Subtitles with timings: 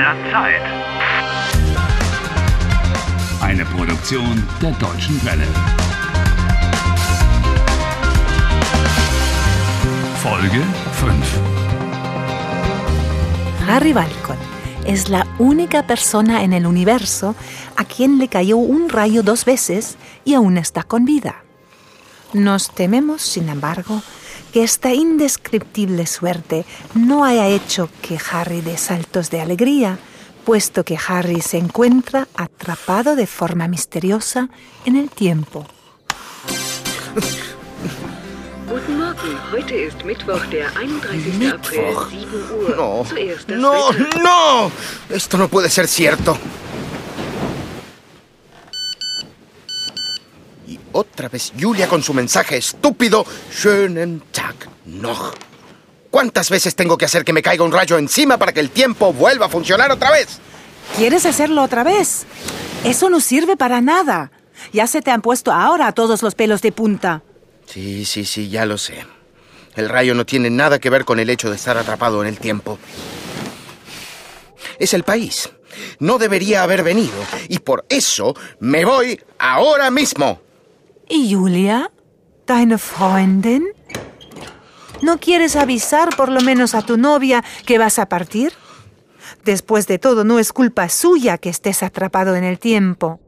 [0.00, 0.62] der Zeit.
[3.42, 5.46] Eine Produktion der Deutschen Welle.
[10.22, 11.40] Folge 5.
[13.66, 14.38] Harry Balcon
[14.86, 17.34] es la única persona en el universo
[17.76, 21.44] a quien le cayó un rayo dos veces y aún está con vida.
[22.32, 24.02] Nos tememos, sin embargo,
[24.52, 26.64] que esta indescriptible suerte
[26.94, 29.98] no haya hecho que Harry dé saltos de alegría,
[30.44, 34.48] puesto que Harry se encuentra atrapado de forma misteriosa
[34.84, 35.66] en el tiempo.
[38.68, 41.52] Guten Morgen, heute ist Mittwoch, der 31.
[41.52, 42.08] April, Mittwoch.
[42.08, 42.26] 7
[42.68, 42.76] Uhr.
[42.76, 44.22] No, Zuerst das no, Wetter.
[44.22, 44.70] no.
[45.10, 46.38] Esto no puede ser cierto.
[50.92, 53.24] Otra vez Julia con su mensaje estúpido.
[53.52, 54.54] Schönen Tag
[54.86, 55.34] noch.
[56.10, 59.12] ¿Cuántas veces tengo que hacer que me caiga un rayo encima para que el tiempo
[59.12, 60.40] vuelva a funcionar otra vez?
[60.96, 62.26] ¿Quieres hacerlo otra vez?
[62.84, 64.32] Eso no sirve para nada.
[64.72, 67.22] Ya se te han puesto ahora todos los pelos de punta.
[67.66, 69.06] Sí, sí, sí, ya lo sé.
[69.76, 72.38] El rayo no tiene nada que ver con el hecho de estar atrapado en el
[72.38, 72.78] tiempo.
[74.78, 75.48] Es el país.
[76.00, 77.14] No debería haber venido.
[77.48, 80.40] Y por eso me voy ahora mismo.
[81.10, 81.90] ¿Y Julia?
[82.46, 83.66] ¿Deine Freundin?
[85.02, 88.52] ¿No quieres avisar por lo menos a tu novia que vas a partir?
[89.44, 93.20] Después de todo, no es culpa suya que estés atrapado en el tiempo.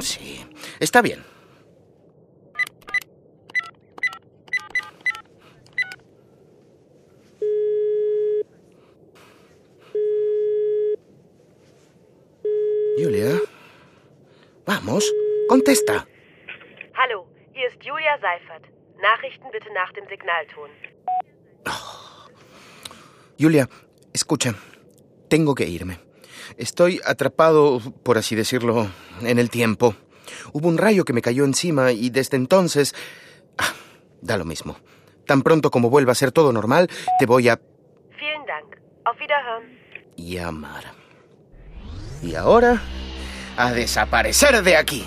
[0.00, 0.40] Sí,
[0.80, 1.22] está bien.
[12.96, 13.38] Julia,
[14.64, 15.04] vamos,
[15.54, 16.06] contesta.
[17.00, 18.64] Hallo, hier ist Julia Seifert.
[19.00, 20.70] Nachrichten bitte nach dem Signalton.
[23.38, 23.68] Julia,
[24.12, 24.54] escucha,
[25.28, 25.98] tengo que irme.
[26.56, 28.88] Estoy atrapado, por así decirlo,
[29.22, 29.94] en el tiempo.
[30.52, 32.94] Hubo un rayo que me cayó encima y desde entonces...
[33.58, 33.72] Ah,
[34.22, 34.76] da lo mismo.
[35.26, 37.60] Tan pronto como vuelva a ser todo normal, te voy a
[38.18, 38.76] Vielen Dank.
[39.04, 39.78] Auf Wiederhören.
[40.16, 40.84] llamar.
[42.22, 42.80] Y ahora,
[43.56, 45.06] a desaparecer de aquí.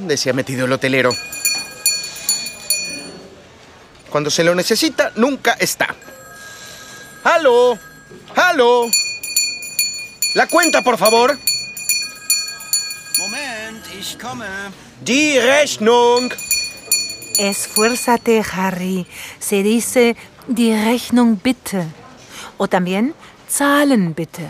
[0.00, 1.10] ¿Dónde se ha metido el hotelero?
[4.08, 5.94] Cuando se lo necesita, nunca está.
[7.22, 7.78] ¡Halo!
[8.34, 8.88] ¡Halo!
[10.34, 11.38] La cuenta, por favor.
[13.18, 14.46] Moment, ich komme.
[15.04, 16.32] Die Rechnung.
[17.38, 19.06] Esfuérzate, Harry.
[19.38, 20.16] Se dice
[20.46, 21.88] die Rechnung bitte.
[22.56, 23.14] O también
[23.50, 24.48] zahlen bitte.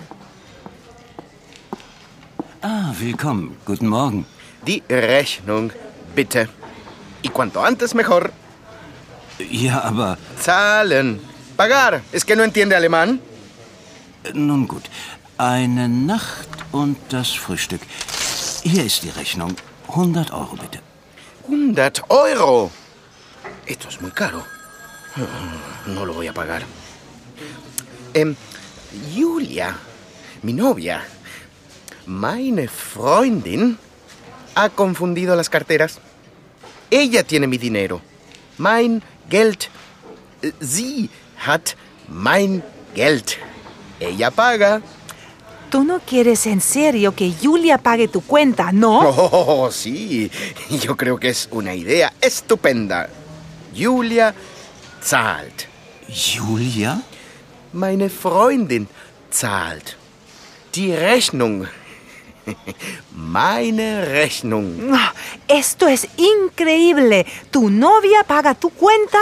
[2.63, 3.57] Ah, willkommen.
[3.67, 4.40] Guten Morgen.
[4.67, 5.73] Die Rechnung,
[6.15, 6.49] bitte.
[7.23, 8.31] Y cuanto antes mejor.
[9.51, 11.21] Ja, aber Zahlen.
[11.57, 12.03] Pagar.
[12.13, 13.21] ¿Es que no entiende alemán?
[14.35, 14.85] nun gut.
[15.39, 17.81] Eine Nacht und das Frühstück.
[18.63, 19.57] Hier ist die Rechnung.
[19.89, 20.81] 100 Euro bitte.
[21.49, 22.71] 100 Euro.
[23.67, 24.43] Esto es muy caro.
[25.87, 26.63] No lo voy a pagar.
[28.13, 28.37] Em,
[29.15, 29.77] Julia,
[30.43, 31.01] mi novia,
[32.07, 33.79] meine Freundin,
[34.55, 35.99] ha confundido las carteras.
[36.91, 38.01] Ella tiene mi dinero.
[38.59, 39.69] Mein Geld.
[40.61, 41.09] Sie
[41.47, 41.77] hat
[42.09, 42.63] mein
[42.95, 43.37] Geld.
[44.01, 44.83] Ella paga.
[45.71, 49.01] Tú no quieres en serio que Julia pague tu cuenta, ¿no?
[49.33, 50.31] Oh, sí.
[50.83, 53.09] Yo creo que es una idea estupenda.
[53.77, 54.35] Julia
[55.03, 55.69] zahlt.
[56.09, 57.01] Julia?
[57.73, 58.89] Meine Freundin
[59.33, 59.97] zahlt.
[60.75, 61.67] Die Rechnung.
[63.15, 64.93] Meine Rechnung.
[64.95, 65.13] Ah,
[65.49, 67.25] Esto es increíble.
[67.53, 69.19] Tu novia paga tu cuenta.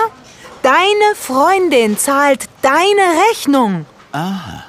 [0.63, 3.87] Deine Freundin zahlt deine Rechnung.
[4.13, 4.65] Aha.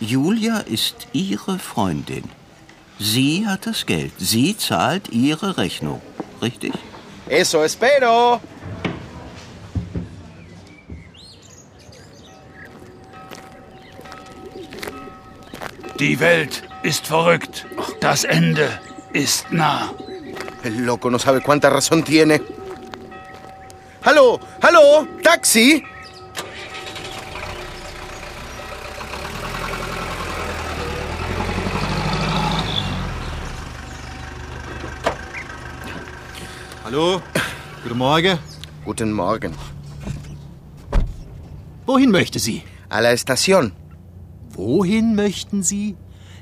[0.00, 2.24] Julia ist Ihre Freundin.
[2.98, 4.12] Sie hat das Geld.
[4.18, 6.00] Sie zahlt Ihre Rechnung.
[6.42, 6.72] Richtig?
[7.28, 8.40] Eso espero.
[15.98, 17.66] Die Welt ist verrückt.
[18.00, 18.68] Das Ende
[19.12, 19.92] ist nah.
[20.62, 22.40] El loco no sabe cuánta razón tiene.
[24.04, 25.84] Hallo, hallo, Taxi!
[36.84, 37.20] Hallo,
[37.82, 38.38] guten Morgen.
[38.84, 39.54] Guten Morgen.
[41.84, 42.62] Wohin möchte sie?
[42.88, 43.72] A la estación.
[44.54, 45.96] Wohin möchten Sie?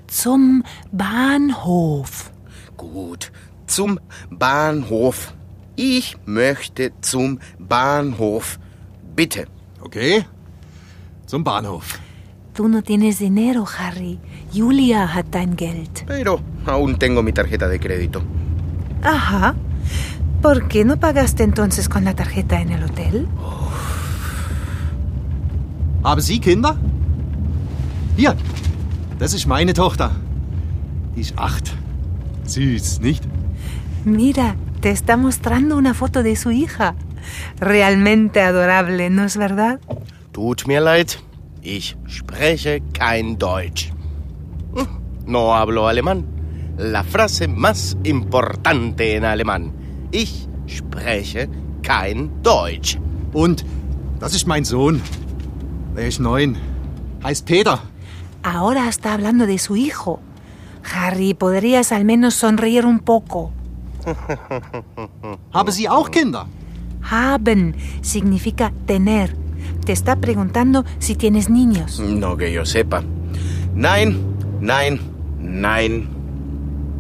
[0.07, 0.63] Zum
[0.93, 2.31] Bahnhof.
[2.77, 3.33] Gut.
[3.67, 3.99] Zum
[4.31, 5.35] Bahnhof.
[5.77, 8.59] Ich möchte zum Bahnhof.
[9.15, 9.47] Bitte.
[9.81, 10.25] Okay.
[11.27, 11.99] Zum Bahnhof.
[12.55, 14.19] Tú no tienes dinero, Harry.
[14.53, 16.05] Julia hat dein Geld.
[16.07, 18.23] Pero aún tengo mi tarjeta de crédito.
[19.03, 19.55] Ajá.
[20.41, 23.29] ¿Por qué no pagaste entonces con la tarjeta en el hotel?
[26.03, 26.75] Haben Sie Kinder?
[28.17, 28.35] Hier.
[29.19, 30.11] Das ist meine Tochter.
[31.15, 31.73] Die ist acht.
[32.45, 33.25] Süß, nicht?
[34.05, 36.95] Mira, te está mostrando una foto de su hija.
[37.59, 39.81] Realmente adorable, ¿no es verdad?
[40.33, 41.19] Tut mir leid,
[41.63, 43.91] ich spreche kein Deutsch.
[44.75, 44.87] Hm,
[45.27, 46.25] No hablo alemán.
[46.79, 49.73] La frase más importante en alemán.
[50.13, 51.49] Ich spreche
[51.83, 52.99] kein Deutsch.
[53.33, 53.65] Und
[54.21, 55.01] das ist mein Sohn.
[55.97, 56.57] Er ist neun.
[57.25, 57.81] Heißt Peter.
[58.47, 60.21] Ahora está hablando de su hijo.
[60.95, 63.51] Harry, podrías al menos sonreír un poco.
[65.53, 66.45] Haben Sie auch Kinder?
[67.03, 69.35] Haben significa tener.
[69.85, 71.99] Te está preguntando si tienes niños.
[71.99, 73.03] No que yo sepa.
[73.75, 74.17] Nein,
[74.61, 75.01] nein,
[75.41, 76.09] nein.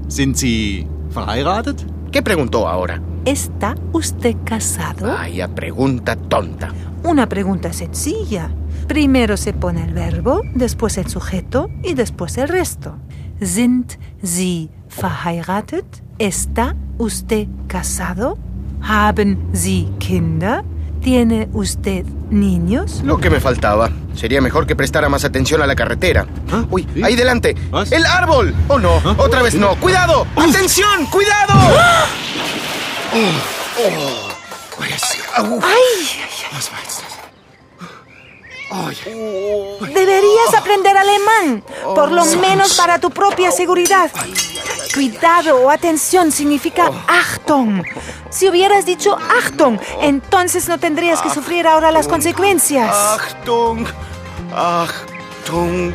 [0.08, 0.84] Sind Sie
[1.14, 1.86] verheiratet?
[2.10, 3.00] ¿Qué preguntó ahora?
[3.26, 5.08] ¿Está usted casado?
[5.08, 6.72] Vaya pregunta tonta.
[7.02, 8.50] Una pregunta sencilla.
[8.86, 12.96] Primero se pone el verbo, después el sujeto y después el resto.
[13.42, 13.90] ¿Sind
[14.24, 14.70] Sie
[15.02, 15.84] verheiratet?
[16.20, 18.38] ¿Está usted casado?
[18.80, 20.62] ¿Haben Sie Kinder?
[21.00, 23.02] ¿Tiene usted niños?
[23.04, 23.90] Lo que me faltaba.
[24.14, 26.26] Sería mejor que prestara más atención a la carretera.
[26.52, 26.64] ¿Ah?
[26.70, 27.02] Uy, ¿Sí?
[27.02, 27.56] ahí delante.
[27.72, 27.90] ¿Vas?
[27.90, 28.54] ¡El árbol!
[28.68, 29.00] ¡Oh no!
[29.04, 29.16] ¿Ah?
[29.18, 29.74] ¡Otra vez no!
[29.76, 30.26] ¡Cuidado!
[30.36, 31.06] ¡Atención!
[31.10, 31.54] ¡Cuidado!
[35.62, 36.06] ¡Ay!
[36.52, 37.16] Was war jetzt das?
[39.94, 41.62] Deberías aprender alemán,
[41.94, 44.10] por lo menos para tu propia seguridad.
[44.92, 47.84] Cuidado o atención significa Achtung.
[48.30, 52.94] Si hubieras dicho Achtung, entonces no tendrías que sufrir ahora las consecuencias.
[52.94, 53.86] Achtung!
[54.54, 55.94] Achtung!